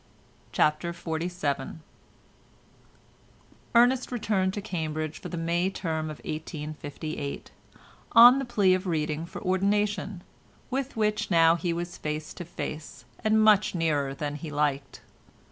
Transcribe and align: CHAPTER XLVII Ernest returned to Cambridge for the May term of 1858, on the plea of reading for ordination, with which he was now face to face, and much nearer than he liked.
CHAPTER 0.51 0.93
XLVII 0.93 1.75
Ernest 3.75 4.11
returned 4.11 4.51
to 4.55 4.59
Cambridge 4.59 5.19
for 5.21 5.29
the 5.29 5.37
May 5.37 5.69
term 5.69 6.05
of 6.09 6.17
1858, 6.25 7.51
on 8.13 8.39
the 8.39 8.43
plea 8.45 8.73
of 8.73 8.87
reading 8.87 9.27
for 9.27 9.43
ordination, 9.43 10.23
with 10.71 10.97
which 10.97 11.25
he 11.59 11.71
was 11.71 12.01
now 12.01 12.01
face 12.01 12.33
to 12.33 12.43
face, 12.45 13.05
and 13.23 13.43
much 13.43 13.75
nearer 13.75 14.15
than 14.15 14.37
he 14.37 14.49
liked. 14.49 15.01